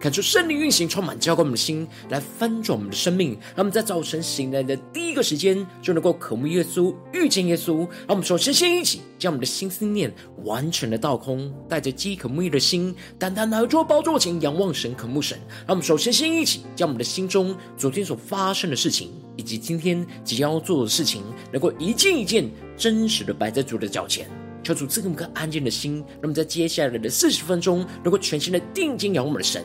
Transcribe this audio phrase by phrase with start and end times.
[0.00, 3.32] 感受圣灵运行，充满浇灌我们的心，来翻转我们的生命。
[3.56, 7.78] 让我们在早晨醒来的第一个时间，就能够渴慕耶稣、遇见耶稣。
[7.78, 15.36] 让我们首先先一起将我们的心思念完全的倒空，带着饥渴慕义的心，单单来到宝座前仰望神、渴慕神。
[15.66, 24.30] 让我们首先先一起将我们的心中昨天所发生的事情，以及今天即将要做的事情，能够一件一件真实的摆在主的脚前。
[24.62, 29.64] 求主赐给我们个安静的心，让我们在接下来的四十分钟，能够全心的定睛仰望我们的神。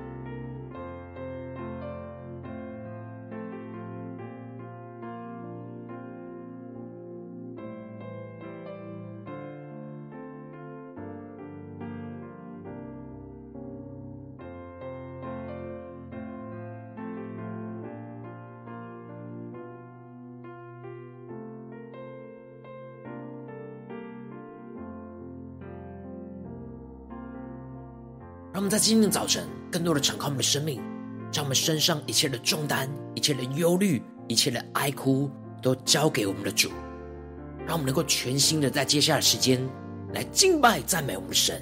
[28.61, 30.79] 我们在今天的早晨，更多的敞开我们的生命，
[31.31, 35.31] 将我们身上一切的重担、一切的忧虑、一切的哀哭，
[35.63, 36.69] 都交给我们的主。
[37.65, 39.67] 让我们能够全心的在接下来的时间，
[40.13, 41.59] 来敬拜、赞美我们的神，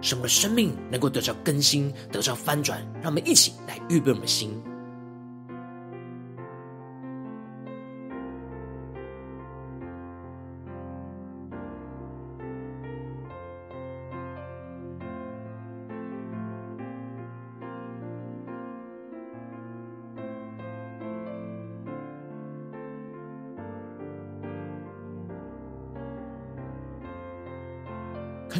[0.00, 2.80] 使我们的生命能够得到更新、得到翻转。
[3.02, 4.56] 让我们一起来预备我们的心。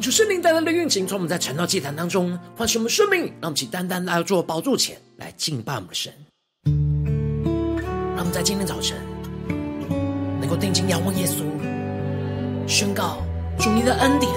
[0.01, 6.11] 恳求圣灵单单的运行，从我们在晨祷祭坛当中唤醒我们生命，让我们起单单来到主宝座前来敬拜我们的神。
[8.17, 8.97] 让我们在今天早晨
[10.41, 11.43] 能够定睛仰望耶稣，
[12.67, 13.19] 宣告
[13.59, 14.33] 主你的恩典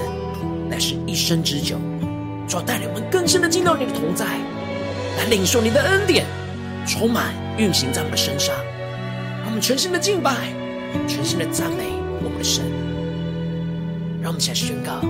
[0.68, 1.78] 乃是一生之久。
[2.46, 4.26] 主要带领我们更深的进到你的同在，
[5.16, 6.26] 来领受你的恩典，
[6.86, 8.54] 充满运行在我们的身上。
[9.38, 10.52] 让我们全心的敬拜，
[11.08, 11.84] 全心的赞美
[12.22, 12.62] 我们的神。
[14.20, 15.00] 让我们起来宣告。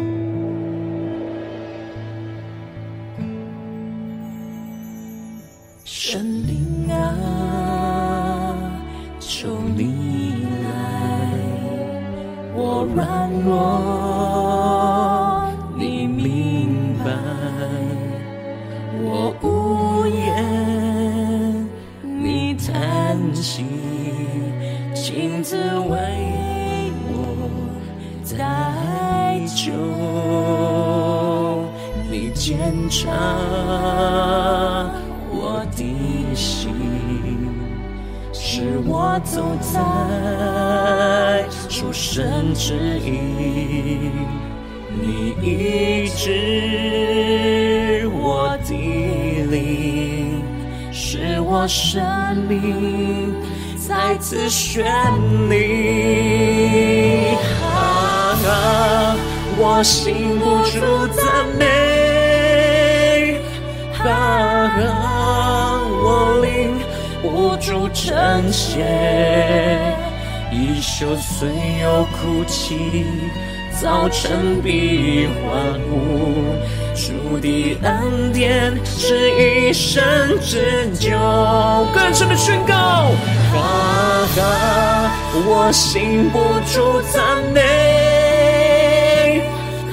[54.24, 54.82] 次绚
[55.50, 57.26] 丽。
[57.60, 59.16] 啊啊，
[59.58, 63.38] 我禁不住赞美。
[64.02, 65.76] 啊啊。
[66.06, 66.48] 我领
[67.20, 68.80] 不住称谢，
[70.50, 71.46] 一宿虽
[71.82, 73.04] 有哭泣，
[73.78, 75.92] 早晨必欢呼。
[76.94, 80.02] 主的恩典是一生
[80.40, 81.10] 之久。
[81.92, 82.74] 更深的宣告，
[83.52, 85.10] 哈哈，
[85.46, 86.38] 我禁不
[86.72, 87.60] 住赞美，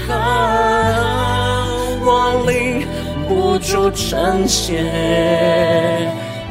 [0.09, 1.65] 啊，
[2.05, 2.85] 我领。
[3.27, 4.83] 不住称谢，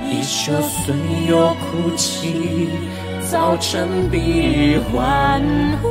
[0.08, 0.94] 一宿虽
[1.28, 2.70] 有哭泣，
[3.30, 5.42] 早晨必欢
[5.82, 5.88] 呼。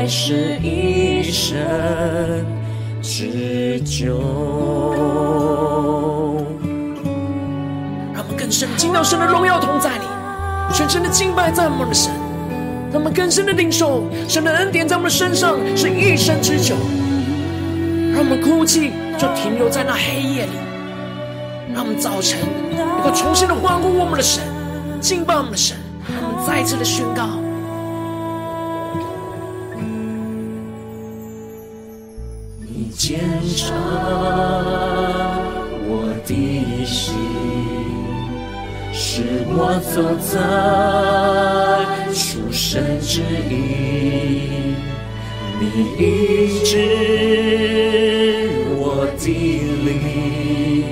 [0.00, 1.58] 乃是一生
[3.02, 4.16] 之久。
[8.14, 10.04] 让我们更深的进到神的荣耀同在里。
[10.72, 12.10] 全身的敬拜在我们的神，
[12.90, 16.76] 让我们更深的领受神的恩典在我们身上是一生之久。
[18.10, 20.52] 让我们哭泣就停留在那黑夜里，
[21.74, 22.38] 让我们早晨
[22.72, 24.42] 能够重新的欢呼我们的神，
[24.98, 25.76] 敬拜我们的神。
[26.08, 27.28] 让我们再次的宣告：
[33.10, 33.18] 检
[33.56, 33.74] 查
[35.88, 36.32] 我的
[36.86, 37.12] 心，
[38.92, 40.38] 是我走在
[42.14, 42.22] 出
[42.52, 43.20] 生之
[43.50, 43.52] 意，
[45.58, 45.62] 你
[45.98, 46.70] 医治
[48.78, 48.78] 我
[49.18, 49.26] 的
[49.84, 50.86] 灵，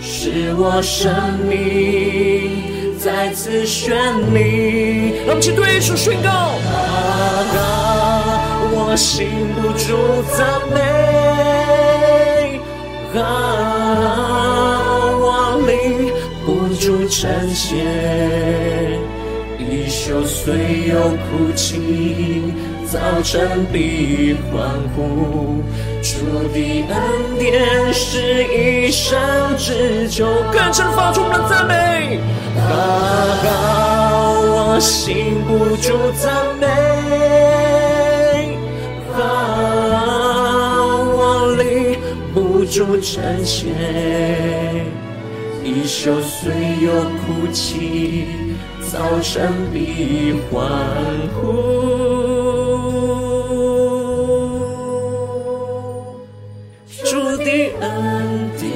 [0.00, 1.12] 使我生
[1.48, 3.90] 命再次绚
[4.32, 5.16] 丽。
[5.26, 6.30] 让我们起对耶稣宣告。
[6.30, 6.62] 啊
[8.78, 9.26] 我心
[9.56, 10.76] 不住赞美，
[13.22, 16.12] 啊我灵
[16.44, 17.76] 不住称谢，
[19.58, 22.52] 一宿虽有哭泣，
[22.90, 25.62] 早晨必欢呼。
[26.02, 26.12] 主
[26.52, 26.96] 的恩
[27.38, 29.18] 典是一生
[29.56, 32.20] 之久，更深发出我们的赞美。
[32.60, 33.44] 啊，
[34.38, 36.66] 我心不住赞美。
[42.76, 43.70] 主称谢，
[45.64, 46.52] 一宿虽
[46.82, 46.92] 有
[47.24, 48.26] 哭泣，
[48.92, 50.68] 早晨必欢
[51.34, 51.40] 呼。
[57.02, 58.68] 主的恩典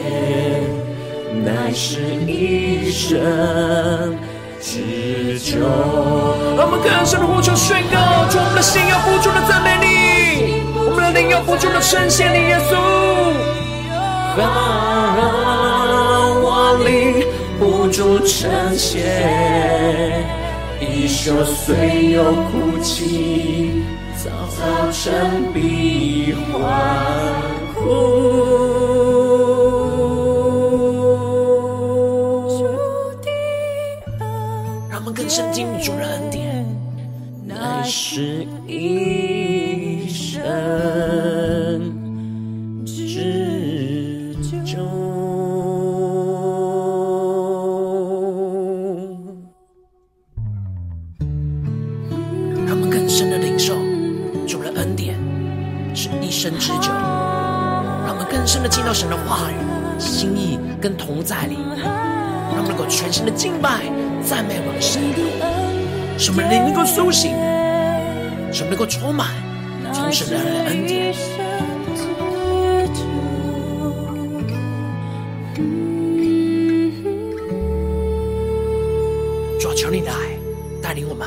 [1.45, 4.17] 乃是一生
[4.63, 5.59] 之久。
[6.57, 13.50] 让我们更深的呼求宣告，主，我们的心要不住的赞美你，我们的灵要不住的称谢你，耶稣。
[14.41, 17.25] 啊，我灵
[17.59, 20.25] 不住成仙，
[20.81, 23.83] 一宿虽有哭泣，
[24.17, 24.31] 早
[24.91, 26.63] 晨必欢
[27.75, 27.79] 呼。
[29.41, 29.50] 让
[70.21, 71.15] 神的恩典。
[79.59, 80.39] 主，求你的爱
[80.83, 81.27] 带领我们，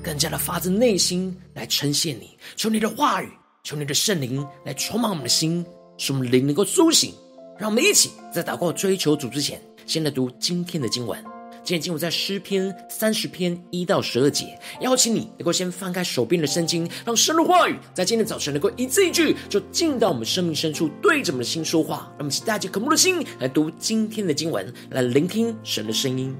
[0.00, 2.38] 更加的发自内心来称谢你。
[2.54, 3.28] 求你的话语，
[3.64, 5.66] 求你的圣灵来充满我们的心。
[5.98, 7.12] 使我们灵能够苏醒，
[7.58, 11.33] 让我们一起在祷告追求主之前，先来读今天的经文。
[11.64, 14.58] 今天经文在诗篇三十篇一到十二节。
[14.82, 22.12] 邀请你能够先翻开手边的圣经，让神的话语在今天早晨能够一字一句，就进到我们生命深处，对着我们的心说话。
[22.12, 26.36] 让我们一起带着渴慕的心来读今天的经文，来聆听神的声音。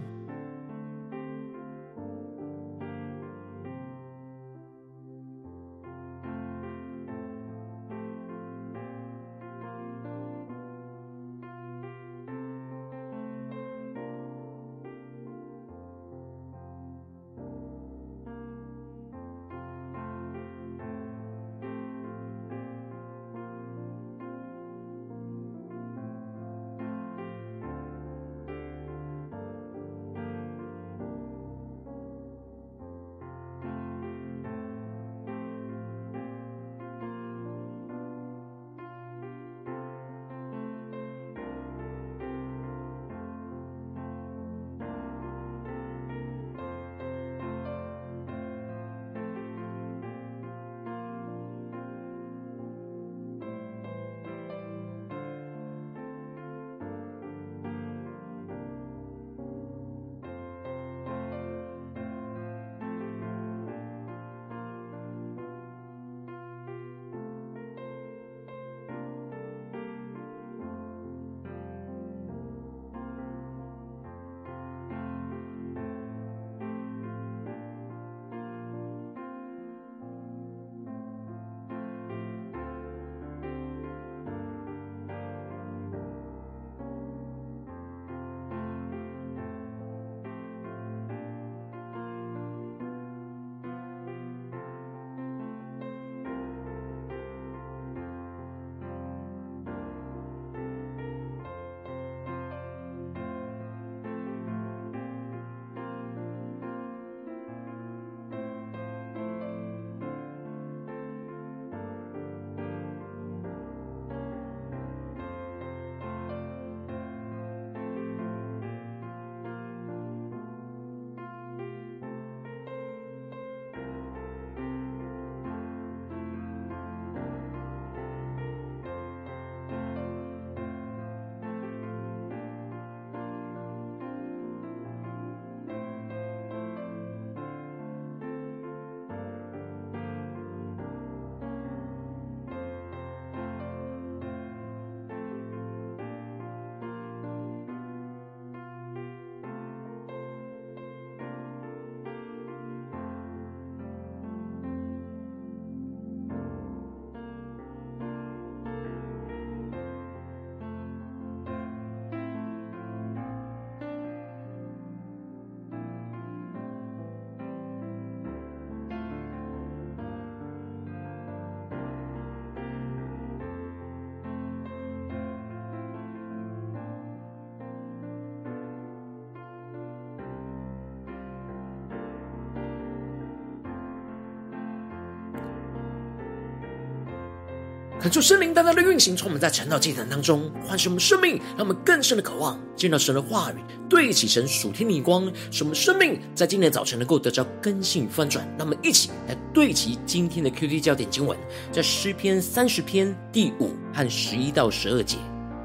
[188.04, 193.54] 恳求圣灵单单的运行，从我们在晨祷祭坛当中唤醒我们生命，让我们更深的渴望见到神的话语，
[193.88, 198.46] 对齐神属天的光，使我们生命在今天早晨能够得到更新翻转。
[198.58, 201.34] 让我们一起来对齐今天的 QD 焦点经文，
[201.72, 205.16] 在诗篇三十篇第五和十一到十二节。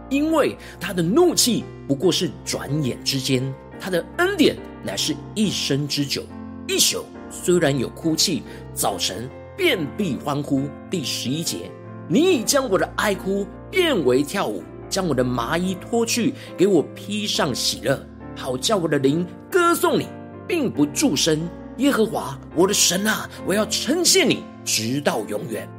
[0.10, 6.24] 因为他的怒气不过是转眼之间，他的恩典乃是一生之久。
[6.70, 8.44] 一宿虽然有哭泣，
[8.74, 10.70] 早晨便必欢呼。
[10.90, 11.70] 第十一节。
[12.12, 18.04] 你已将我的哀哭变为跳舞，将我的麻衣脱去，给我披上喜乐，
[18.36, 20.08] 好叫我的灵歌颂你，
[20.48, 21.48] 并不住声。
[21.78, 25.70] 耶和华我的神啊，我要称谢你，直到永远。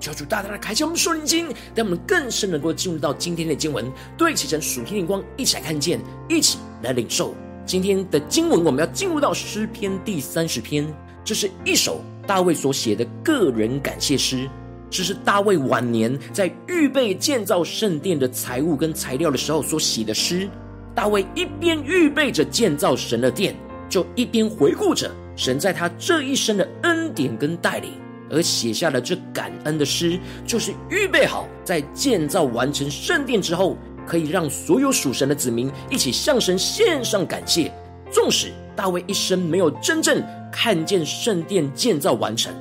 [0.00, 7.32] 求主大大的开启我们属灵经，让我们更深能够进入到今天的经文，对齐成属天的光，一起来看见，一起来领受
[7.64, 8.64] 今天的经文。
[8.64, 14.50] 我们要进入到诗篇第三十篇，这是一首大卫所写的个人感谢诗。
[14.90, 20.48] 这是大卫晚年在预备建造圣殿的财物跟材料的时候所写的诗。
[20.94, 23.54] 大卫一边预备着建造神的殿，
[23.88, 27.92] 就一边回顾着神在他这一生的恩典跟带领，
[28.28, 37.72] 而写下了这感恩的诗，就是预备好在建造完成圣殿之后，可以让所有属神的子民一起向神献上感谢。
[38.10, 40.20] 纵使大卫一生没有真正
[40.50, 42.52] 看见圣殿建造完成。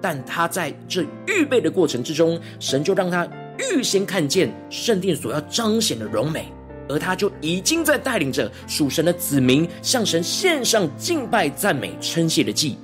[0.00, 3.28] 但他在这预备的过程之中，神就让他
[3.58, 6.52] 预先看见圣殿所要彰显的荣美，
[6.88, 12.78] 而他就已经在带领着属神的子民向神献上敬拜、赞美、称谢的祭。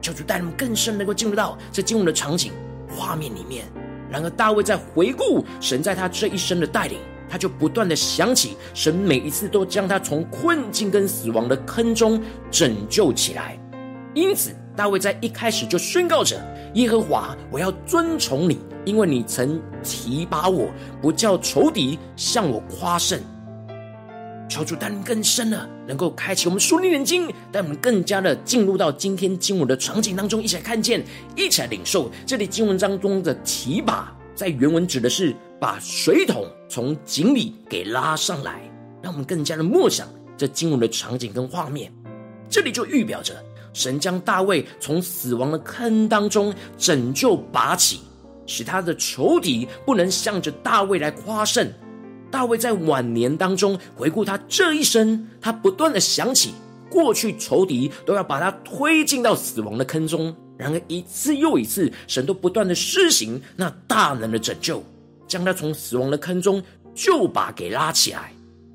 [0.00, 2.52] 求主带他们更深能够进入到这进入的场景
[2.88, 3.64] 画面里面。
[4.10, 6.98] 然而大卫在回顾神在他这一生的带领，
[7.28, 13.58] 他就不断的想起神每一次都将他从困境跟死亡的坑中拯救起来，
[14.14, 14.52] 因此。
[14.78, 16.40] 大卫在一开始就宣告着
[16.74, 20.70] ：“耶和华，我要尊崇你，因为你曾提拔我，
[21.02, 23.20] 不叫仇敌向我夸胜。”
[24.48, 31.04] 求主带领更深了，能够开启我们属灵眼睛，带我们更加的进入到今天经文的场景当中，一起来看见，
[31.34, 32.08] 一起来领受。
[32.24, 38.60] 这里经文当中的提拔，在原文指的是把水桶从井里给拉上来，
[39.02, 40.06] 让我们更加的默想
[40.36, 41.92] 这经文的场景跟画面。
[42.48, 43.34] 这里就预表着。
[43.78, 48.00] 神将大卫从死亡的坑当中拯救拔起，
[48.44, 51.72] 使他的仇敌不能向着大卫来夸胜。
[52.28, 56.54] 大卫在晚年当中回顾他这一生，他不断的想起
[56.90, 64.82] 过去仇敌都要把他推进到死亡的坑中，然而一次又一次，神都不断的施行那大能的拯救，
[65.28, 66.60] 将他从死亡的坑中
[66.96, 68.32] 就把给拉起来。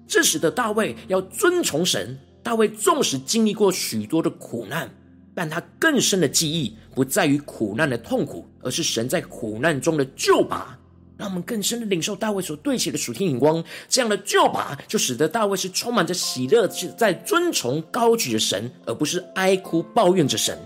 [0.08, 2.18] 这使得大卫要遵从神。
[2.44, 4.94] 大卫纵使经历过许多的苦难，
[5.34, 10.78] 但他更深的记忆不在于苦难的痛苦，而是神在苦难中的救拔。
[11.16, 20.58] 让我们更深的领受大卫所对齐的属天眼光，这样的救拔就使得大卫是充满着喜乐，是在尊崇高举着神，而不是哀哭抱怨着神。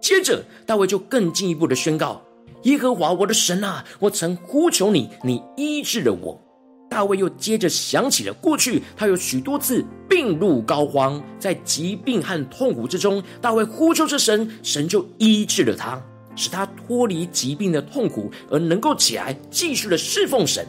[0.00, 2.22] 接着，大卫就更进一步的宣告：
[2.62, 6.40] 耶和华我的神啊，我曾呼求你，你医治了我。
[6.94, 16.00] 大卫又接着想起了过去，他有许多次病入膏肓，在疾病和痛苦之中，大卫呼求着神，神就医治了他，
[16.36, 20.64] 使他脱离疾病的痛苦，而能够起来继续的侍奉神。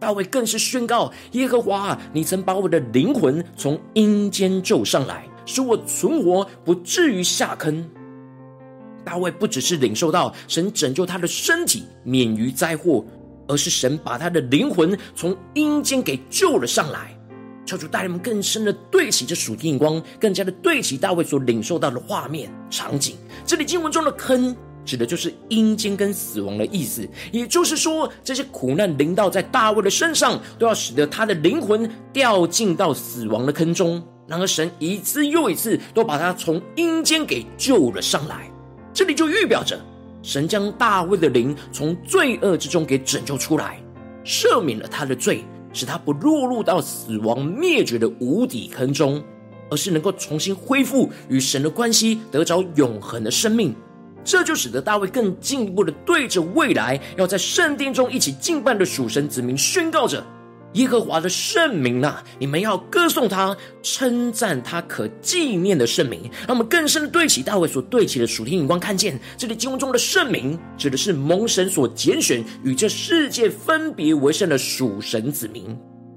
[0.00, 7.86] 大卫更是宣告：耶和华，你曾把我的灵魂从阴间救上来，使我存活，不至于下坑。
[9.04, 13.04] 大卫不只是领受到神拯救他的身体免于灾祸。
[13.48, 17.16] 而是神把他的灵魂从阴间给救了上来，
[17.64, 23.16] 求主带领我们更深的对齐这属天眼光，更加的对齐大卫所领受到的画面场景。
[23.44, 27.08] 这里经文中的坑，指的就是阴间跟死亡的意思。
[27.32, 34.02] 也就是说，这些苦难临到在大卫的身上，都要使得他的灵魂掉进到死亡的坑中。
[34.28, 38.50] 然而，神一次又一次都把他从阴间给救了上来。
[38.92, 39.78] 这里就预表着。
[40.26, 43.80] 神将大卫的灵从罪恶之中给拯救出来，
[44.24, 49.22] 赦免了他的罪，使他不落入到死亡灭绝的无底坑中，
[49.70, 53.72] 而是能够重新恢复与神的关系，得着永恒的生命。
[54.24, 60.26] 这就使得大卫更进一步的对着未来要在圣殿中一起敬拜的属神子民宣告着。
[60.76, 66.20] 耶和华的圣名啊，你们要歌颂他，称赞他可纪念的圣名。
[66.46, 75.76] 让我们更深的对齐大卫所对齐的属天眼光，看见这里经文中的圣名，指的是蒙神所拣选与这世界分别为圣的属神子民。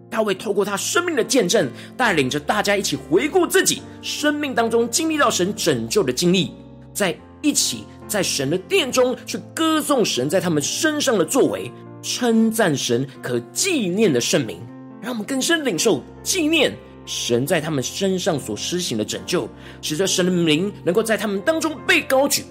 [0.10, 6.52] 大卫透过他生命的见证，带领着大家一起回顾自己生命当中经历到神拯救的经历，
[6.94, 14.60] 在一起在神的殿中去歌颂神在他们身上的作为，称赞神可纪念的圣名，
[15.02, 16.74] 让我们更深领受纪念
[17.06, 19.48] 神在他们身上所施行的拯救，
[19.82, 22.44] 使得神的名能够在他们当中被高举。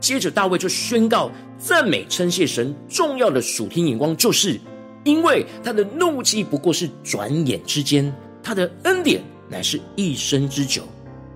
[0.00, 4.58] 接着大卫就宣告赞美称谢神，重要的属天眼光就是，
[5.04, 8.12] 因为他的怒气不过是转眼之间，
[8.42, 10.82] 他的恩典乃是一生之久。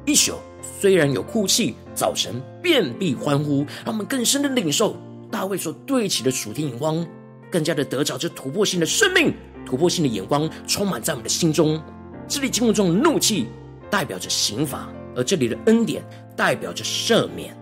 [0.04, 0.34] 一宿
[0.80, 3.58] 虽然有哭泣，早晨遍地欢呼。
[3.84, 4.96] 让我们更深的领受
[5.30, 7.06] 大卫所对齐的属天眼光，
[7.50, 9.32] 更加的得着这突破性的生命、
[9.64, 11.80] 突破性的眼光，充满在我们的心中。
[12.28, 13.46] 这里经文中的怒气
[13.90, 16.04] 代表着刑罚，而这里的恩典
[16.36, 17.56] 代表着赦免。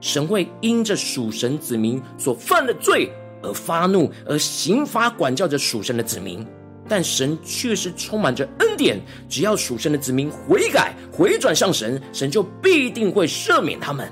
[0.00, 3.10] 神会因着属神子民所犯的罪
[3.42, 6.46] 而发怒，而刑罚管教着属神的子民。
[6.88, 14.10] 但神却是充满着恩典，只要属神的子民悔改、回转向神，神就必定会赦免他们。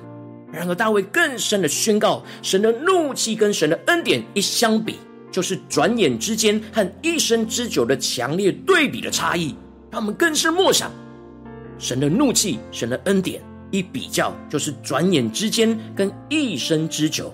[0.53, 4.97] 然而，大卫更深的宣告，神的怒气跟神的恩典一相比，
[5.39, 9.55] 就是转眼之间和一生之久的强烈对比的差异。
[9.89, 10.91] 让我们更是默想，
[11.79, 17.33] 神的怒气、神的恩典一比较，就是转眼之间跟一生之久。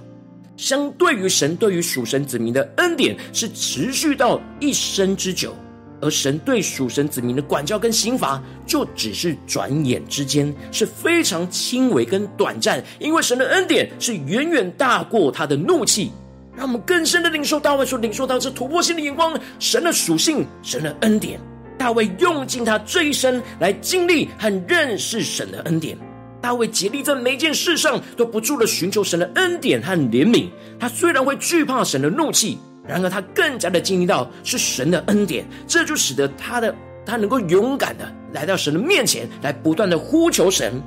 [0.54, 5.54] 相对于神对于属神子民的恩典是持续到一生之久，
[6.02, 12.84] 而神对属神子民的管教跟刑罚就只是转眼之间，是非常轻微跟短暂。
[13.00, 16.12] 因为神的恩典是远远大过他的怒气，
[16.56, 21.40] 让我们更深的领受大卫所领受到这突破性的眼光，神的属性，神的恩典。
[21.76, 25.98] 大卫用尽他这一生来经历和认识神的恩典。
[26.40, 30.48] 大卫竭力在每件事上都不住的寻求神的恩典和怜悯。
[30.78, 40.80] 他虽然会惧怕神的怒气，然而他更加的经历到是神的恩典，这就使得他的他能够勇敢的来到神的面前，来不断的呼求神。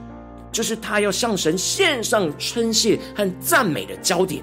[0.52, 4.42] 这是他要向神献上称谢和赞美的焦点。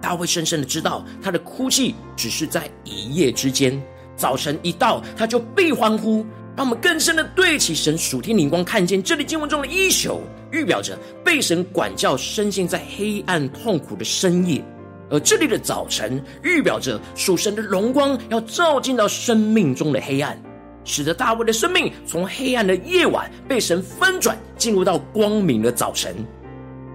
[0.00, 3.80] 大卫深深的知道，他的哭泣只是在一夜之间，
[4.16, 6.24] 早晨一到，他就必欢呼。
[6.56, 14.60] 让我们更深的对起神属天灵光，看见这里经文中的一宿，预表着被神管教、深陷在黑暗痛苦的深夜；
[15.08, 20.36] 而这里的早晨，预表着属神的荣光要照进到生命中的黑暗，
[20.84, 26.12] 使得大卫的生命从黑暗的夜晚被神翻转，进入到光明的早晨，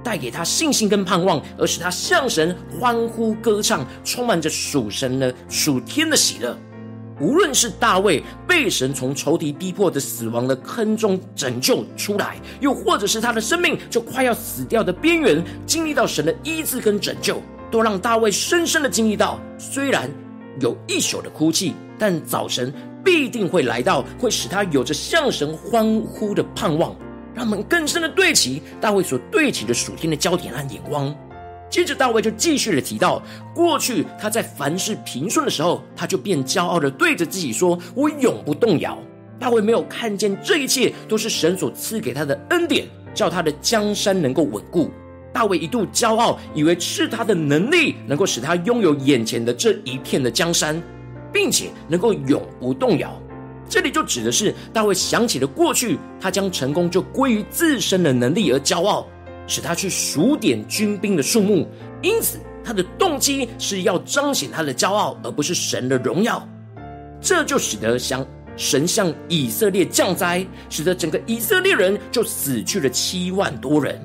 [0.03, 6.55] 带给他信心跟盼望，而使他向神欢呼歌唱，充满着属神的属天的喜乐。
[7.21, 17.39] 无论是大卫被神从仇敌逼迫的死亡的坑中拯救出来，又或者是他的生命就快要死掉的边缘，经历到神的医治跟拯救，
[17.71, 20.09] 都让大卫深深的经历到，虽然
[20.59, 22.73] 有一宿的哭泣，但早晨
[23.05, 26.95] 必定会来到，会使他有着向神欢呼的盼望。
[27.33, 31.13] 让我们更深的对齐大卫所对齐的属天的焦点和眼光。
[31.69, 33.21] 接着大卫就继续的提到，
[33.55, 38.95] 过去他在凡事平顺的时候，他就便骄傲的对着自己说：“我永不动摇。”
[39.39, 44.91] 大卫没有看见这一切都是神所赐给他的恩典，叫他的江山能够稳固。
[45.33, 50.79] 大卫一度骄傲，以为是他的能力能够使他拥有眼前的这一片的江山，
[51.31, 53.19] 并且能够永不动摇。
[53.73, 59.07] 这里就指的是大卫想起了过去，他将成功就归于自身的能力而骄傲。
[59.47, 61.67] 使他去数点军兵的数目，
[62.03, 66.47] 因此他的动机是要彰显他的骄傲，而不是神的荣耀。
[67.19, 68.23] 这就使得向
[68.55, 73.99] 神向以色列降灾，使得整个以色列人就死去了七万多人。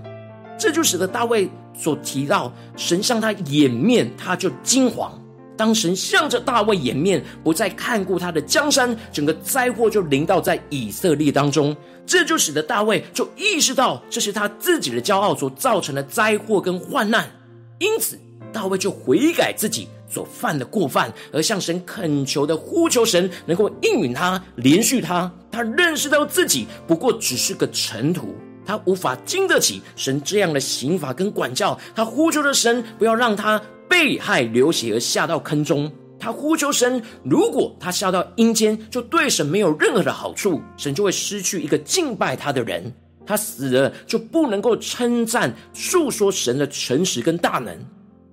[0.58, 5.10] 这就使得大卫所提到神向他掩面，他就惊惶。
[5.58, 11.76] 当神向着大卫掩面，不再看顾他的江山，整个灾祸就临到在以色列当中。
[12.06, 17.28] 这就使得大卫就意识到，这是他自己的骄傲所造成的灾祸跟患难。
[17.80, 18.16] 因此，
[18.52, 25.30] 大卫就悔改自己所犯的过犯，而向神恳求的呼求神能够应允他，怜恤他。
[25.50, 31.76] 他认识到自己不过只是个尘土，他无法经得起神这样的刑罚跟管教。
[31.96, 33.60] 他呼求的神不要让他。
[33.88, 42.92] 被害流血而下到坑中，他呼求神，如果他下到阴间，就对神没有任何的好处，神就会失去一个敬拜他的人，
[43.26, 47.76] 他死了就不能够称赞述说神的诚实跟大能。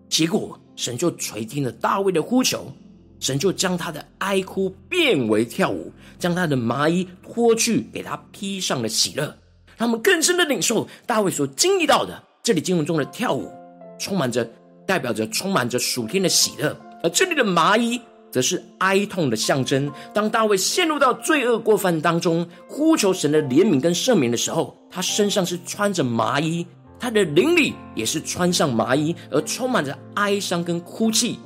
[0.10, 2.72] 结果神就垂听了大卫的呼求，
[3.20, 9.36] 神就将他的哀哭变为跳舞，将他的麻衣脱去，给他披上了喜乐。
[9.78, 13.52] 让我们更深的领受大卫所经历到的，这里经文中的跳舞，
[14.00, 14.50] 充满着。
[14.86, 18.00] 代表着充满着属天的喜乐，而这里的麻衣
[18.32, 19.92] 则是哀痛的象征。
[20.14, 26.66] 当大卫陷入到罪恶过犯当中，呼求神的怜悯跟赦免的时候，他身上是穿着麻衣，
[27.00, 31.40] 他的灵里也是穿上麻衣，而充满着哀伤跟哭泣。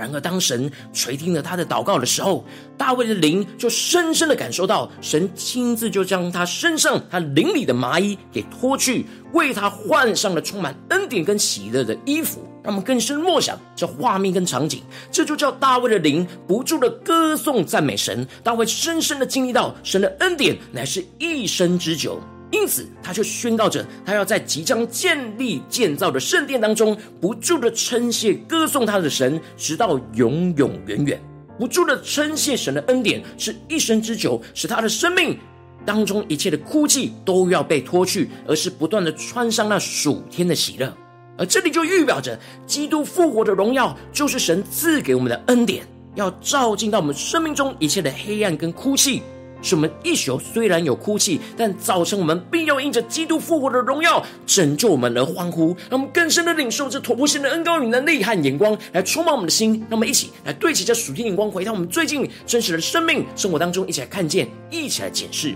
[0.00, 2.42] 然而，当神垂听了他的祷告的时候，
[2.78, 12.40] 大卫的灵就深深的感受到，神亲自就将他身上他灵里的麻衣给脱去，为他换上了充满恩典跟喜乐的衣服。
[12.62, 14.82] 让我们更深默想这画面跟场景，
[15.12, 18.26] 这就叫大卫的灵不住的歌颂赞美神。
[18.42, 22.18] 大卫深深的经历到神的恩典乃是一生之久。
[22.50, 31.20] 因此，他就宣告着，他要在即将建立建造的圣殿当中，不住的称谢歌颂他的神，直到永永远远。
[31.58, 35.38] 不住的称谢神的恩典是一生之久，使他的生命
[35.84, 40.92] 当中一切的哭泣都要被脱去，而是不断的穿上那属天的喜乐。
[41.38, 49.22] 而这里就预表着，基督复活的荣耀，就是神赐给我们的恩典，要照进到我们生命中一切的黑暗跟哭泣。
[49.62, 53.80] 使我们一宿虽然有哭泣，但早晨我们必要因着基督复活的。
[53.80, 55.76] 荣耀拯救我们而欢呼。
[55.88, 56.54] 让我们更深的。
[56.54, 57.50] 领受这突破性的。
[57.50, 59.50] 恩膏与能力和眼光，来充满我们的。
[59.50, 59.80] 心。
[59.88, 62.80] 让我们一起来对齐这属天眼光，回到我们最近真实的。
[62.80, 65.54] 生命生活当中，一起来看见，一起来检视。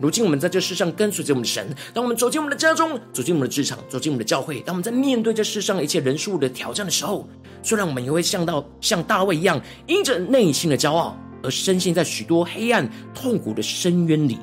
[0.00, 1.48] 如今我们在这世上跟随着我们的。
[1.48, 2.56] 神，当我们走进我们的。
[2.56, 3.52] 家中，走进我们的。
[3.52, 4.24] 职场，走进我们的。
[4.24, 6.48] 教会，当我们在面对这世上一切人数的。
[6.48, 6.92] 挑战的。
[6.92, 7.26] 时候，
[7.62, 10.76] 虽然我们也会像到像大卫一样，因着内心的。
[10.76, 11.16] 骄傲。
[11.44, 14.38] 而深陷在许多黑暗痛苦的深渊里，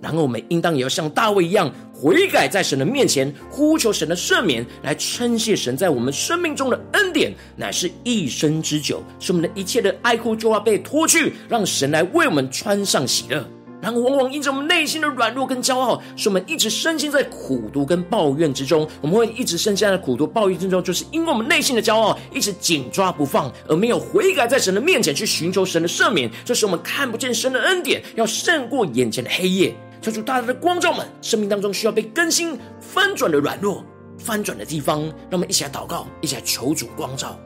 [0.00, 13.44] 然后我们应当也要像大卫一样悔改，在神的面前呼求神的赦免，来称谢神在我们生命中的恩典，乃是一生之久，使我们的一切的爱哭就要被脱去，让神来为我们穿上喜乐。
[13.80, 18.86] 然后，往往因着我们内心的软弱跟骄傲，使我们一直深陷在苦毒跟抱怨之中。
[19.00, 26.30] 我们会一直深陷在苦毒抱怨之中，就是因为我们内心的骄傲一直紧抓不放，而没有悔改，在神的面前去寻求神的赦免。
[26.44, 29.74] 这使我们看不见神的恩典，要胜过眼前的黑夜。
[30.02, 33.84] 求主大大的光照们，生命当中需要被更新翻转的软弱、
[34.18, 37.38] 翻转的地方，让我们一起来祷告，一起来求主光照。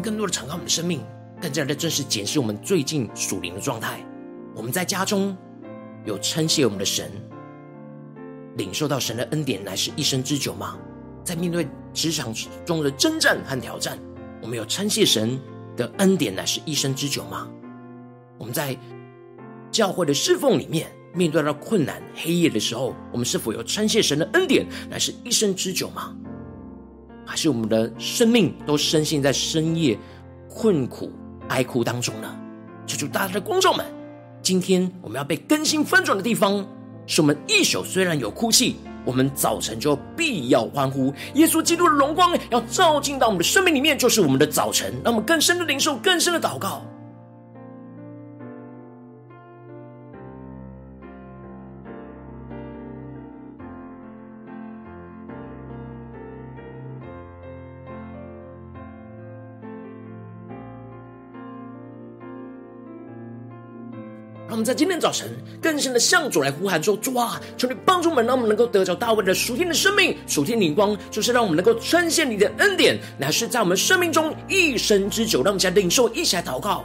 [0.00, 1.00] 更多的敞开我们的生命，
[1.40, 4.04] 更加的正式检视我们最近属灵的状态。
[4.54, 5.36] 我们在家中
[6.04, 7.10] 有称谢我们的神，
[8.56, 10.76] 领受到神的恩典乃是一生之久吗？
[11.24, 12.32] 在面对职场
[12.64, 13.98] 中的征战和挑战，
[14.40, 15.38] 我们有称谢神
[15.76, 17.48] 的恩典乃是一生之久吗？
[18.38, 18.76] 我们在
[19.70, 26.16] 教会的侍奉里面，面对到困难黑夜的时候，我们是否有称谢神的恩典乃是一生之久吗？
[27.28, 29.98] 还是我们的生命都深陷在深夜
[30.48, 31.12] 困苦
[31.48, 32.34] 哀哭当中呢？
[32.86, 33.84] 求主大家的观众们，
[34.40, 36.66] 今天我们要被更新翻转的地方，
[37.06, 41.12] 是我们一宿虽然有哭泣，我们早晨就必要欢呼。
[41.34, 44.90] 耶稣基督的荣光要照进到我们的生命里面，就是我们的早晨。
[45.04, 46.82] 让我们更深的领受，更深的祷告。
[64.58, 65.30] 我们在今天早晨
[65.62, 75.44] 更深的向主来呼喊说：“主啊，求你帮助我们，让我们能够得着大卫的属天的生命、属天灵光，就是让我们能够称谢你的恩典，乃是在我们生命中一生之久。
[75.44, 76.84] 让我们来领受，一起来祷告。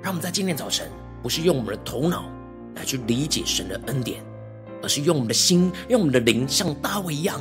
[0.00, 0.88] 让我们在今天早晨，
[1.20, 2.30] 不是用我们的头脑
[2.76, 4.22] 来去理解神的恩典。”
[4.82, 7.40] 而是用我们的心，用我们的灵，像大卫一样，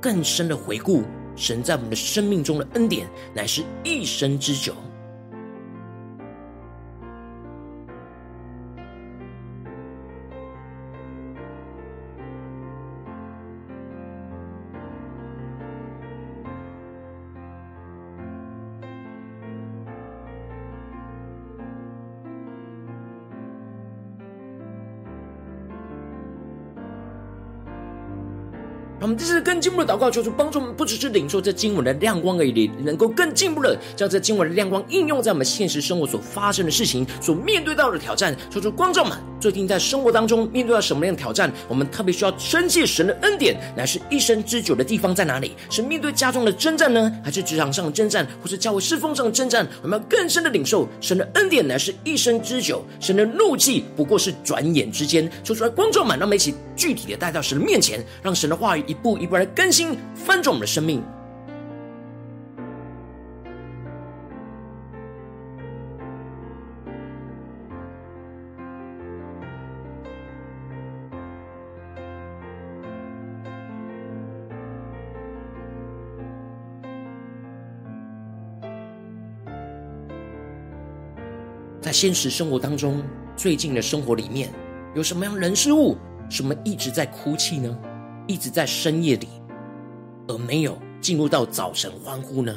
[0.00, 1.02] 更深的回顾
[1.36, 4.74] 神在我们的生命中的恩典，乃是一生之久。
[29.00, 38.36] 我们这次更进步的祷告，求主帮助我们，不只是领受这经文的亮光而已，能够更进步的将这经文的亮光应用在我们现实生活所发生的事情、所面对到的挑战。
[38.50, 41.52] 求主光照们，最近在生活当中面对到什么样的挑战？
[41.68, 45.52] 我们特别需要深谢神的恩典，乃是一生之久的地方在哪里？
[45.70, 49.66] 是面对家中的征战呢，还是职场上的征战，或是教会侍奉上的征战？
[49.82, 52.84] 我们要更深的领受神的恩典，乃是一生之久。
[52.98, 55.30] 神的怒气不过是转眼之间。
[55.44, 58.84] 说出来，光照们，让我们一起具体的带到神的面前，让神的话语。
[58.88, 61.02] 一步一步来更新翻转我们的生命。
[82.00, 83.02] 现实生活当中，
[83.36, 84.52] 最近的生活里面，
[84.94, 85.96] 有什么样人事物，
[86.30, 87.76] 什么一直在哭泣呢？
[88.28, 89.26] 一直在深夜里，
[90.28, 92.56] 而没有进入到早晨欢呼呢？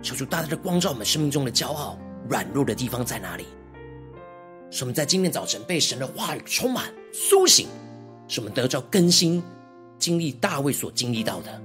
[0.00, 3.46] 求主大大的光照我们生命中的骄傲、软弱的地方在哪里？
[4.70, 7.66] 使我们在今天早晨被神的话语充满、苏醒，
[8.28, 9.42] 使我们得着更新，
[9.98, 11.60] 经历大卫所经历到的。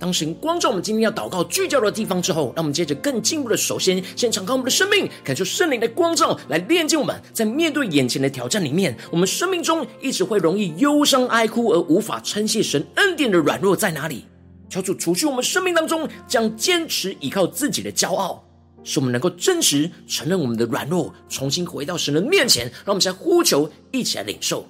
[0.00, 7.20] 当神光照我们今天要祷告聚焦的地方之后，让我们接着更进一步的，首先先敞开我们的生命，感受圣灵的光照，来炼净我们。
[7.34, 14.24] 在面对眼前的挑战里面，我们生命中一直会容易忧伤哀哭而无法称谢神恩典的软弱在哪里？
[14.70, 18.42] 求主除去我们生命当中将坚持依靠自己的骄傲，
[18.82, 22.64] 使我们能够真实承认我们的软弱，重新回到神的面前。
[22.86, 24.66] 让我们再呼求，一起来领受。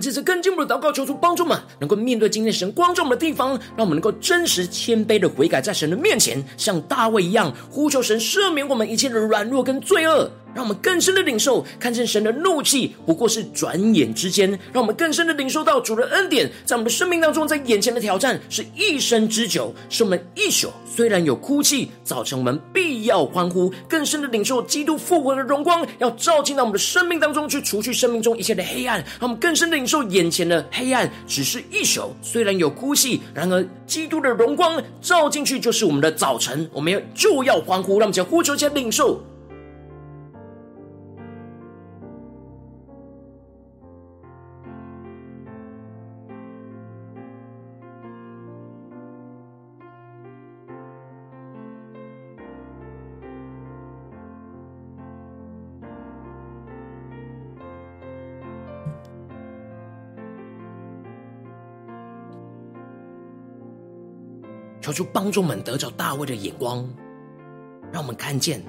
[0.00, 10.30] 这次更进一步的祷告，求主帮助们，能够面对今天神光照我们的地方，让我们能够真实谦卑的悔改，在神的面前，像大卫一样呼求神赦免我们一切的软弱跟罪恶。
[10.54, 23.72] 让我们更深的领受，看见神的怒气不过是转眼之间；让我们更深的领受到主的恩典，在我们的生命当中，在眼前的挑战是一生之久，是我们一宿虽然有哭泣，早晨我们必要欢呼。
[23.88, 28.98] 更深的领受基督复活的荣光，要照进到我们的生命当中去，除去生命中一切的黑暗。
[28.98, 37.98] 让我们更深的领受眼前的黑暗只是一宿，虽然有哭泣，然而基督的荣光照进去就是我们的早晨，我们要就要欢呼。
[37.98, 39.20] 让我们将呼求，将领受。
[64.90, 66.84] 求主帮助我们得着大卫的眼光，
[67.92, 68.60] 让我们看见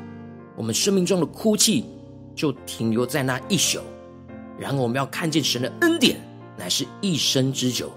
[0.55, 1.85] 我们生命中的哭泣
[2.35, 3.79] 就停留在那一宿，
[4.59, 6.19] 然后我们要看见神的恩典
[6.55, 7.91] 乃是一生之久，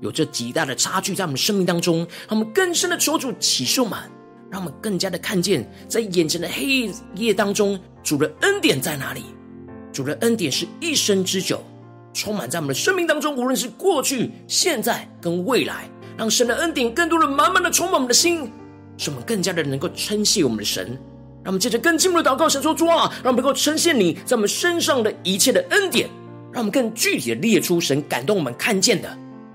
[0.00, 2.06] 有着极大的差距在我们生命当中。
[2.28, 3.98] 让我们更深的求主启示我们，
[4.50, 9.24] 让我们更加的看见在眼前的黑夜当中，主的恩典在哪里？
[9.90, 11.62] 主的恩典是一生之久，
[12.12, 15.88] 充满在我们的生命当中，无论是过去、现在跟未来。
[16.20, 18.46] 让神的恩典更多的满满的充满我们的心，
[18.98, 20.86] 使我们更加的能够称谢我们的神。
[21.42, 26.10] 让我们接着更进一步的祷告，神说：主啊，让我们能够称谢你在我们身上的一切的恩典。
[26.52, 29.08] 让我们更具体的列出神感动我们看见的。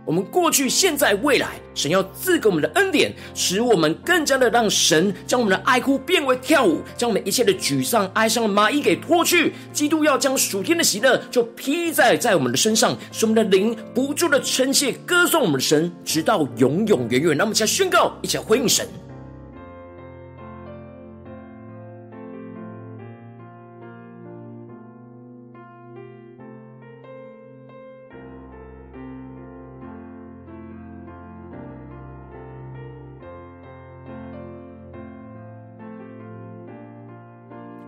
[0.06, 9.54] 我们过去、现在、未来，神要赐给我们的恩典，使我们更加的让神将我们的爱哭变为跳舞，将我们一切的沮丧、哀伤的麻衣给脱去。
[9.74, 17.36] 基督要将属天的喜乐就披在在我们的身上，使我们的灵不住的称谢、歌颂我们的神，直到永永远远。
[17.36, 18.88] 那么，一起宣告，一起来回应神。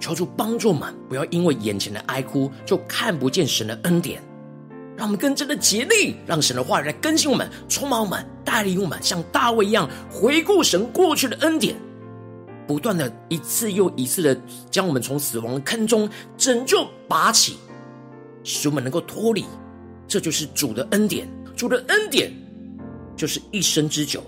[0.08, 4.24] 求主帮助我们，不要因为眼前的哀哭就看不见神的恩典。
[4.96, 11.76] 让我们更加的竭力，让神的话语来更新我们、充满我们、带领我们，像大卫一样回顾神过去的恩典，
[12.66, 14.40] 不断的一次又一次的
[14.72, 17.58] 将我们从死亡的坑中拯救拔起，
[18.46, 19.44] 使我们能够脱离。
[20.08, 22.32] 这就是主的恩典，主的恩典
[23.18, 24.24] 就是一生之久。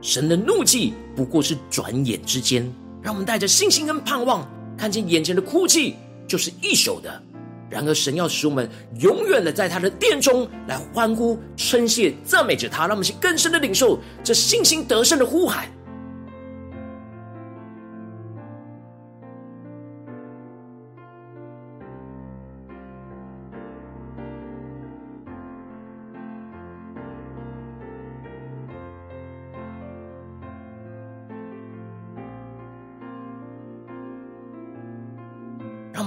[0.00, 2.66] 神的怒气不过是转眼之间。
[3.02, 4.48] 让我们带着信心跟盼望。
[4.80, 5.94] 看见眼前的哭泣
[6.26, 7.22] 就是一宿的，
[7.68, 8.66] 然而神要使我们
[8.98, 15.68] 永远的在他的殿中来欢呼、称谢、赞美着他，让我们去更深的领受这信心得胜的呼喊。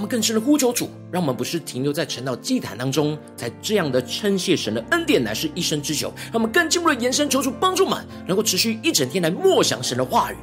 [0.06, 6.12] 更深的呼求主，让我们不是停留在晨祷祭坛当中，在这样的称谢神的恩典乃是一生之久。
[6.26, 10.36] 让我们更进一步的延伸，求主帮助我们，能够持续一整天来默想神的话语，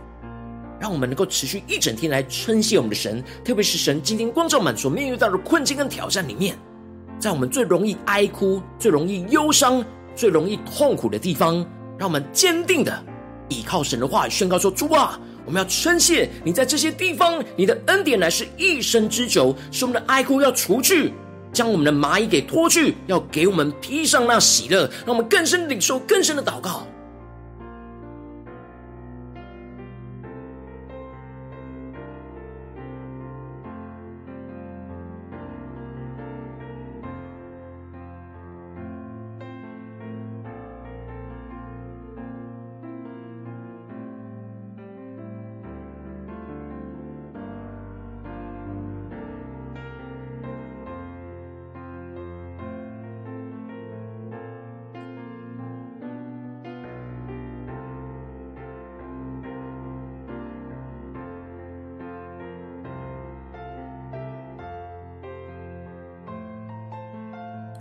[0.80, 3.24] 让我们能够持续一整天来称谢我们的神。
[3.44, 6.58] 特别是神今天光照我们所面对到的困境跟挑战里面，
[7.20, 9.84] 在我们最容易哀哭、最容易忧伤、
[10.16, 11.66] 最容易痛苦的地方，
[11.98, 13.04] 让我们坚定的
[13.50, 21.12] 依靠神的话语，宣告说：主啊，我们要称谢你在这些地方，你的恩典乃是一生之久，是我们的哀哭要除去，
[21.52, 26.88] 将我们的蚂蚁给脱去，要给我们披上那喜乐，让我们更深领受、更深的祷告。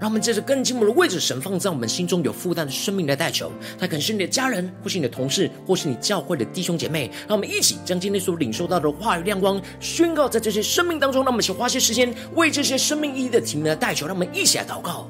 [0.01, 3.53] 让我们借着更进一步的位置，神放在我们心中有负担的生命来代求。
[3.79, 7.11] 他可能是你的家人，或是你的同事，或是你教会的弟兄姐妹。
[7.29, 11.23] 让我们一起将今天所领受到的话语亮光宣告在这些生命当中。
[11.23, 14.07] 让我们一起花些时间为这些生命意义的题目来代求。
[14.07, 15.07] 让我们一起来祷告。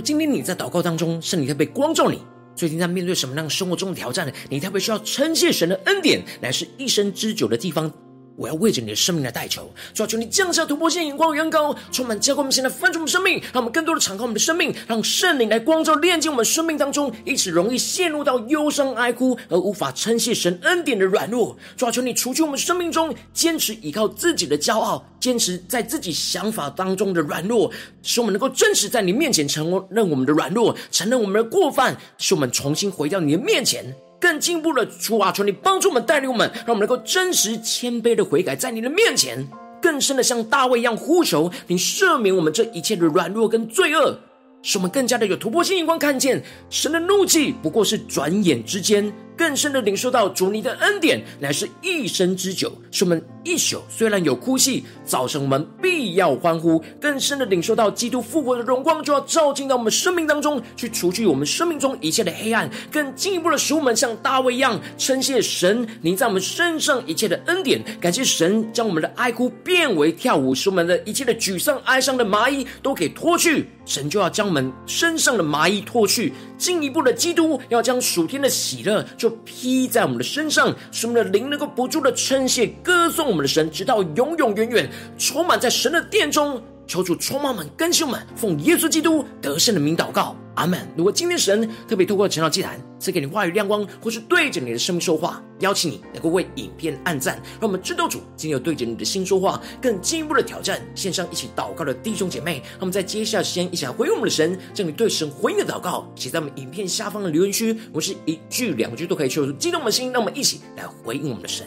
[0.00, 2.18] 今天你在祷告当中，圣灵特别光照你，
[2.54, 7.92] 最近在面对什么样生活中的挑战呢，你特别需要称谢神的恩典，乃是一生之久的地方。
[8.40, 21.54] 我要为着你的生命来代求，主要求你降下突破性眼光远高，充满浇灌我们现在翻转我们生命，让我们更多的敞开我们的生命，让圣灵来光照炼净我们生命当中一直容易陷入到忧伤哀哭而无法称谢神恩典的软弱。
[21.76, 27.70] 主要求你除去我们生命中坚持依靠自己的骄傲，坚持在自己想法当中的软弱，
[28.02, 33.94] 使我们能够真实在你面前承认我们的软弱，承认我们的过犯，使我们重新回到你的面前。
[34.20, 39.48] 更进一步的主啊，求你帮助我们，带领我们，让我们能够真实谦卑的悔改，在你的面前，
[39.80, 44.18] 更深的像大卫一样呼求你赦免我们这一切的软弱跟罪恶，
[44.62, 49.10] 使我们更加的有突破性眼光，看见神的怒气不过是转眼之间。
[49.40, 52.70] 更深的领受到主你的恩典，乃是一生之久。
[52.90, 56.84] 使我们一宿虽然有哭泣，早晨我们必要欢呼。
[57.00, 62.68] 更深的领受到基督复活的荣光，就要照进到我们生命当中，去除去我们生命中一切的黑暗。
[62.92, 67.82] 更进一步的使我们像大卫一样，称谢神，您在我们身上一切的恩典。
[67.98, 73.70] 感谢神将我们的哀哭变为跳舞，使我们的一切的沮丧、哀伤的麻衣都给脱去。
[73.86, 76.34] 神就要将我们身上的麻衣脱去。
[76.60, 86.62] 进一步的，基督要将属天的喜乐就披在我们的身上，使我们的灵能够不住的称谢、歌颂我们的神，直到永永远远，充满在神的殿中。
[86.90, 90.88] 求主充满们、更新我们，奉耶稣基督得胜的名祷告，阿门。
[90.96, 111.64] 如果今天神特别透过晨祷祭坛赐给你话语亮光，或是对着你的生命说话，邀请你能够为影片按赞，让我们知道主今天有对着你的心说话，更进一步的挑战线上一起祷告的弟兄姐妹，让我们在接下来时间一起来回应我们的神，将你对神回应的祷告写在我们影片下方的留言区，我是一句两句都可以说出激动的心，让我们一起来回应我们的神。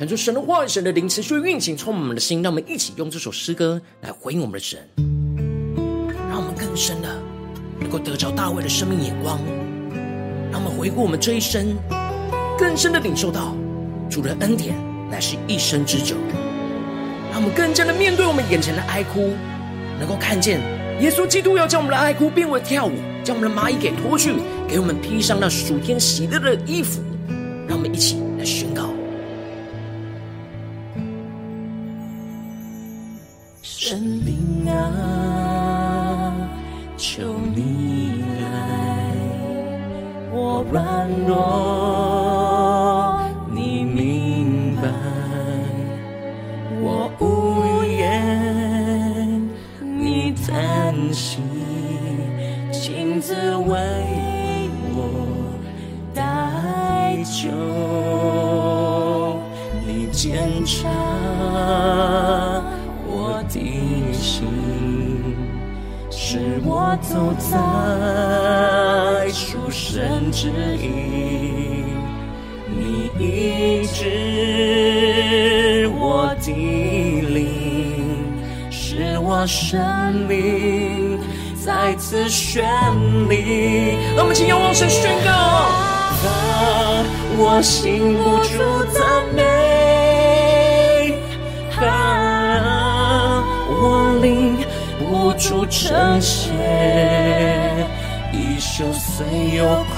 [0.00, 2.42] 感受神的话语，神的灵持续运行，充满我们的心。
[2.42, 7.20] 让我们一起用这首诗歌来回应我们的神，让我们更深的
[7.78, 9.38] 能够得着大卫的生命眼光，
[10.50, 11.76] 让我们回顾我们这一生，
[12.58, 13.54] 更深的领受到
[14.08, 14.74] 主的恩典
[15.10, 16.16] 乃是一生之久。
[17.30, 19.34] 让我们更加的面对我们眼前的哀哭，
[19.98, 20.60] 能够看见
[21.02, 22.92] 耶稣基督要将我们的哀哭变为跳舞，
[23.22, 24.32] 将我们的蚂蚁给脱去，
[24.66, 27.02] 给我们披上那属天喜乐的衣服。
[27.68, 28.16] 让我们一起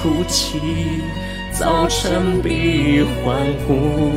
[0.03, 0.59] 哭泣，
[1.53, 4.11] 早晨必欢呼。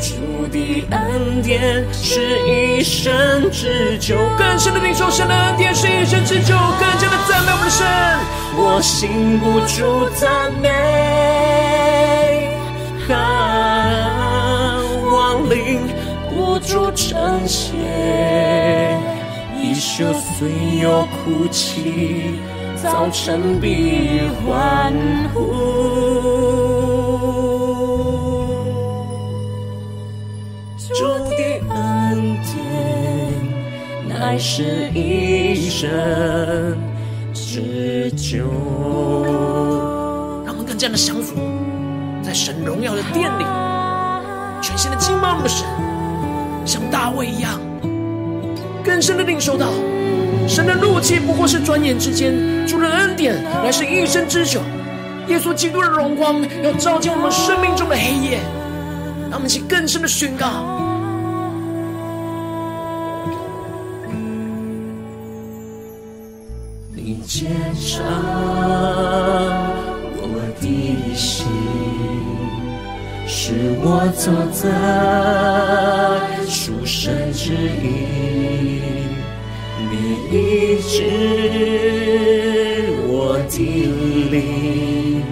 [0.00, 7.86] 主的恩典是一生之久，更深的领受神的恩典是一生之久，更加的赞美我们的神。
[8.56, 10.68] 我心不住赞美。
[13.14, 15.78] 啊，亡灵
[16.28, 17.76] 不住称谢，
[19.62, 20.50] 一宿虽
[20.82, 22.34] 有哭泣，
[22.82, 24.94] 早晨必欢
[25.34, 25.40] 呼。
[30.88, 31.36] 主的
[31.74, 35.90] 恩典乃是一生
[37.34, 38.44] 之久。
[40.46, 41.36] 让我们更加的降服。
[42.22, 43.44] 在神荣耀的殿里，
[44.62, 45.66] 全新的敬拜我们的神，
[46.64, 47.60] 像大卫一样，
[48.82, 49.66] 更深的领受到
[50.50, 52.34] 神的怒气不过是转眼之间，
[52.66, 54.60] 主的恩典乃是一生之久。
[55.28, 58.40] 耶稣基督的荣光要照进我们生命中的黑夜，
[59.30, 60.48] 让我们一起更深的宣告：
[66.92, 68.02] 你坚强。
[73.26, 74.68] 使我走在
[76.46, 78.99] 属神之意，
[80.30, 80.92] 医治
[83.06, 83.56] 我的
[84.30, 85.22] 灵，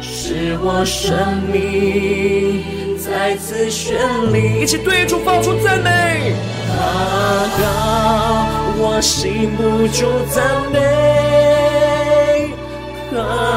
[0.00, 2.62] 使我生命
[2.98, 3.96] 再次绚
[4.32, 4.62] 丽。
[4.62, 6.32] 一起对主发出赞美，
[6.70, 7.66] 啊啊，
[8.78, 10.36] 我禁不住赞
[10.72, 10.78] 美，
[13.18, 13.56] 啊。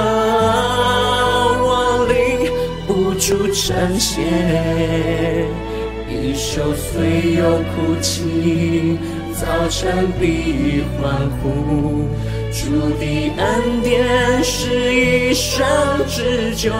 [3.23, 4.19] 主称谢，
[6.09, 8.97] 一宿虽有哭泣，
[9.41, 12.05] 早晨必欢呼。
[12.53, 15.65] 主的恩典是一生
[16.07, 16.71] 之久，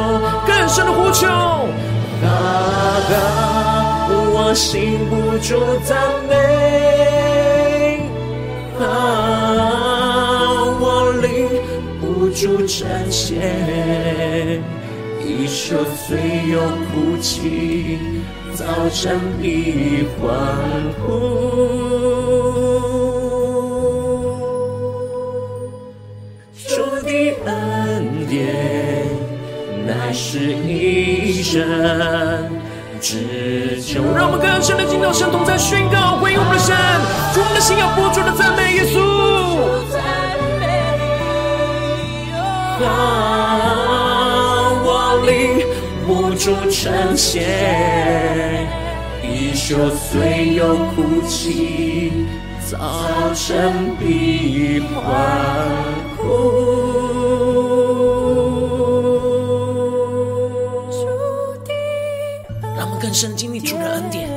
[0.46, 1.28] 更深的呼求。
[1.28, 5.98] 啊啊，我心不住赞
[6.30, 6.36] 美，
[8.80, 8.86] 啊，
[10.80, 11.26] 我忍
[12.00, 14.62] 不住称谢。
[15.26, 16.20] 一宿虽
[16.52, 16.62] 有
[16.94, 17.98] 哭泣，
[18.54, 20.30] 早晨必欢
[21.02, 22.31] 呼。
[30.32, 31.62] 是一生
[33.02, 34.02] 之久。
[34.16, 36.74] 让我们更深的敬到神同在宣告，回应我们的神，
[37.34, 38.96] 主我们的心要不住的赞美耶稣。
[45.26, 45.68] 忍
[46.08, 48.66] 不住称谢，
[49.22, 52.14] 一宿虽有哭泣，
[52.70, 52.78] 早
[53.36, 54.96] 晨必欢
[56.18, 56.81] 呼。
[63.22, 64.28] 深经历主的恩典，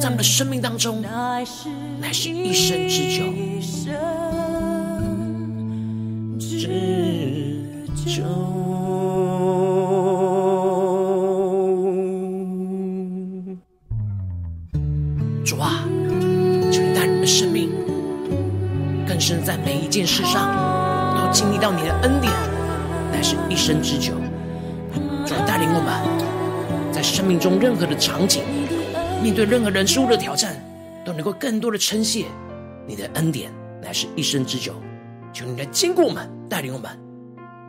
[0.00, 3.51] 在我们的生命当中，乃是一生之久。
[27.62, 28.42] 任何的场景，
[29.22, 30.60] 面对任何人事物的挑战，
[31.04, 32.26] 都能够更多的称谢
[32.88, 34.74] 你的恩典，乃是一生之久。
[35.32, 36.90] 求你来坚固我们，带领我们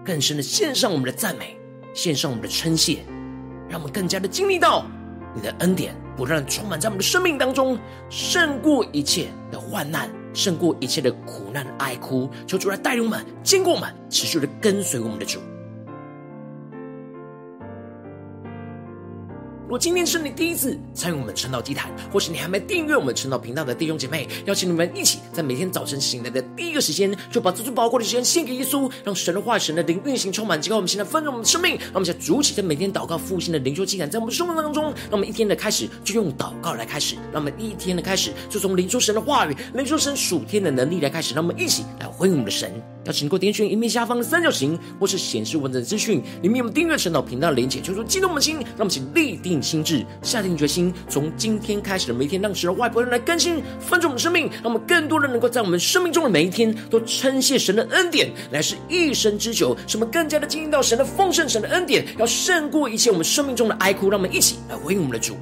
[0.04, 1.56] 更深的献上我们的赞美，
[1.94, 3.06] 献上我们的称谢，
[3.70, 4.84] 让我们更加的经历到
[5.36, 7.78] 你的恩典，不断充满在我们的生命当中，
[8.10, 12.28] 胜过一切的患难，胜过一切的苦难哀哭。
[12.48, 15.40] 求主来带领我们，坚固我们，持续的跟随我们的主。
[19.64, 31.78] 如果今天是你第一次参与我们晨祷祭坛，或是你还没订阅我们晨祷频道的弟兄姐妹，邀请你们一起在每天早晨醒来的第一个时间，就把这最宝贵的时间献给耶稣，让神的话语、神的灵运行充满，结果我们现在丰盛我们的生命。
[31.78, 42.70] 让我们在主起在每天祷告复兴的灵修祭坛，在我们的生命当中，让我们一天的开始就用祷告来开始，让我们一天的开始就从灵修神的话语、灵修神属天的能力来开始，让我们一起来回应我们的神。
[43.06, 65.36] 邀请你给我点选影片下方的三角形，或是显示文字资讯里面有订阅晨祷频道的连结，求主激动我们的心，让我们请立定心智，下定决心，从今天开始的每一天，让神的话语来更新翻转我们的生命，让我们更多人能够在我们生命中的每一天都称谢神的恩典，乃是一生之久，使我们更加的经历到神的丰盛，神的恩典要胜过一切我们生命中的哀哭，让我们一起来回应我们的主。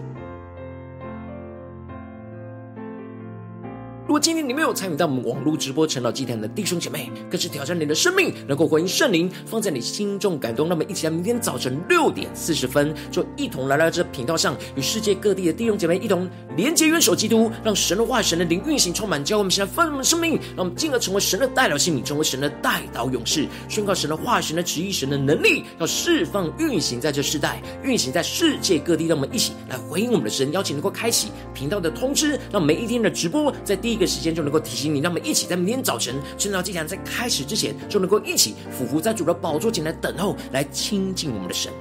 [4.11, 10.67] 如果今天你没有参与到我们网络直播晨祷祭坛的弟兄姐妹，更是挑战你的生命，能够回应圣灵放在你心中感动。
[10.67, 29.07] 那么，一起来，明天早晨六点四十分，就一同来到这频道上，与世界各地的弟兄姐妹一同连接、元首基督，让神的话语、神的灵运行充满，教我们现在丰盛的生命，让我们进而成为神的代表性命，成为神的代祷勇士，宣告神的话语、神的旨意、神的能力，要释放运行在这世代，运行在世界各地。
[29.07, 41.71] 让我们一起来回应我们的神，邀请能够开启频道的通知，让每一天的直播在第一个时间就能够提醒你，那么一起在明天早晨晨祷祭坛在开始之前，就能够一起俯伏在主的宝座前来等候，来亲近我们的神。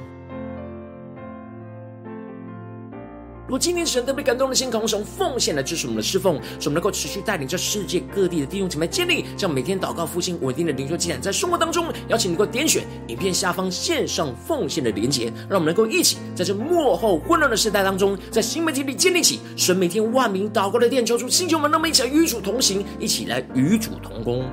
[3.51, 24.49] 如果今天神特别感动的心，渴望从奉献来支持我们的侍奉，使我们能够持续带领着世界各地的弟兄姐妹建立这样每天祷告复兴稳定的灵修祭坛，在生活当中，邀请你能够点选影片下方线上奉献的连结，让我们能够一起在这幕后混乱的时代当中，在新媒体里建立起神每天万名祷告的殿，求主星球们，让我们一起来与主同行，一起来与主同工。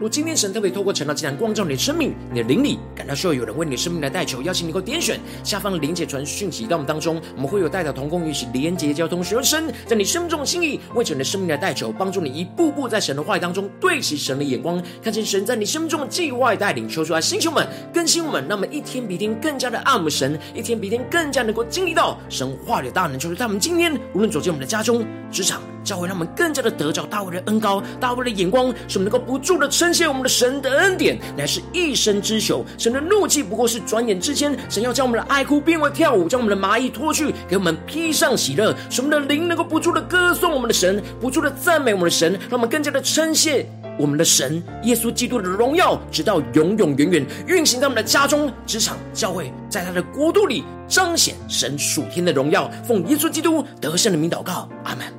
[0.00, 25.60] 如今天神特别透过晨祷祭坛光照你的生命，你的灵里感到需要有人为你的生命来代求，邀请你能够点选下方的连结传讯息到我们当中，我们会有代表同工，一起连结交通，学生在你生命中的心意，为着你的生命来代求，帮助你一步步在神的话语当中对齐神的眼光，看见神在你生命中的计划带领，求出来，星球们更新我们，让我们一天比一天更加的爱慕神，一天比一天更加能够经历到神话的大能，就是在我们今天无论走进我们的家中、职场。
[25.84, 32.62] 教会让我们更加的得着大卫的恩膏，大卫的眼光，使我们能够不住的称称谢我们的神的恩典，乃是一生之久。
[32.76, 43.66] 神的怒气不过是转眼之间，神要将我们的哀哭变为跳舞，将我们的麻衣脱去，给我们披上喜乐，使我们的灵能够不住的歌颂我们的神，不住的赞美我们的神，让我们更加的称谢
[43.98, 52.70] 我们的神耶稣基督的荣耀，直到永永远远运行在我们的家中、职场、教会，在他的国度里彰显神属天的荣耀。
[52.86, 55.17] 奉耶稣基督得胜的名祷告，阿门。